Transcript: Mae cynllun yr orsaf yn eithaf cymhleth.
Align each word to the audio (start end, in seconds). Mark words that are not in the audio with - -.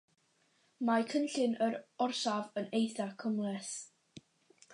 Mae 0.89 1.05
cynllun 1.11 1.53
yr 1.67 1.77
orsaf 2.07 2.49
yn 2.63 2.73
eithaf 2.81 3.15
cymhleth. 3.27 3.73